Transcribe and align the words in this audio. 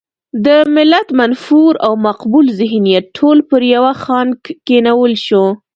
د 0.45 0.47
ملت 0.75 1.07
منفور 1.19 1.73
او 1.85 1.93
مقبول 2.07 2.45
ذهنیت 2.59 3.05
ټول 3.17 3.37
پر 3.49 3.61
يوه 3.75 3.93
خانک 4.03 4.39
کېنول 4.67 5.13
شو. 5.25 5.45